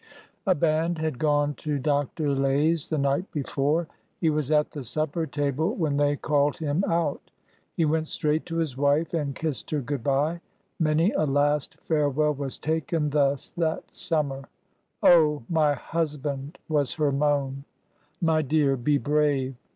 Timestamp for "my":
15.47-15.75, 18.19-18.41